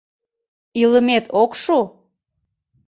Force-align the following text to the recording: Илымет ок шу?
Илымет 0.81 1.25
ок 1.41 1.51
шу? 1.63 1.79